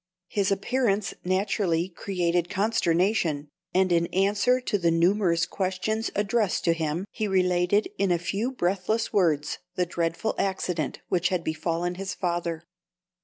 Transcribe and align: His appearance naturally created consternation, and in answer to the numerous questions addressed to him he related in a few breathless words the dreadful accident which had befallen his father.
His 0.29 0.51
appearance 0.51 1.13
naturally 1.23 1.87
created 1.87 2.49
consternation, 2.49 3.49
and 3.71 3.91
in 3.91 4.07
answer 4.07 4.59
to 4.59 4.79
the 4.79 4.89
numerous 4.89 5.45
questions 5.45 6.09
addressed 6.15 6.65
to 6.65 6.73
him 6.73 7.05
he 7.11 7.27
related 7.27 7.87
in 7.99 8.09
a 8.11 8.17
few 8.17 8.51
breathless 8.51 9.13
words 9.13 9.59
the 9.75 9.85
dreadful 9.85 10.33
accident 10.39 11.01
which 11.09 11.29
had 11.29 11.43
befallen 11.43 11.93
his 12.01 12.15
father. 12.15 12.63